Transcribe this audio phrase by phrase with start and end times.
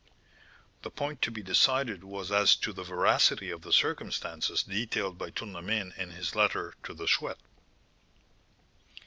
[0.81, 5.29] "The point to be decided was as to the veracity of the circumstances detailed by
[5.29, 7.37] Tournemine in his letter to the Chouette.